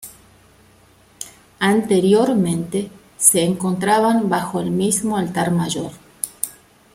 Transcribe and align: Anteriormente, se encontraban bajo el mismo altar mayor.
Anteriormente, 1.59 2.89
se 3.19 3.43
encontraban 3.43 4.29
bajo 4.29 4.59
el 4.59 4.71
mismo 4.71 5.15
altar 5.15 5.51
mayor. 5.51 5.91